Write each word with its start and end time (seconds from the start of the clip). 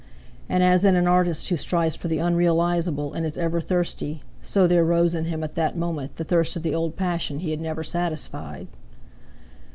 And 0.49 0.63
as 0.63 0.83
in 0.83 0.95
an 0.95 1.05
artist 1.07 1.49
who 1.49 1.57
strives 1.57 1.95
for 1.95 2.07
the 2.07 2.17
unrealisable 2.17 3.13
and 3.13 3.23
is 3.23 3.37
ever 3.37 3.61
thirsty, 3.61 4.23
so 4.41 4.65
there 4.65 4.83
rose 4.83 5.13
in 5.13 5.25
him 5.25 5.43
at 5.43 5.53
that 5.53 5.77
moment 5.77 6.15
the 6.15 6.23
thirst 6.23 6.55
of 6.55 6.63
the 6.63 6.73
old 6.73 6.95
passion 6.95 7.37
he 7.37 7.51
had 7.51 7.61
never 7.61 7.83
satisfied. 7.83 8.65